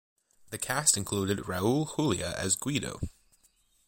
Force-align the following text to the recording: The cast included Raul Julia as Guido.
The 0.49 0.57
cast 0.57 0.97
included 0.97 1.45
Raul 1.45 1.95
Julia 1.95 2.33
as 2.35 2.55
Guido. 2.55 3.01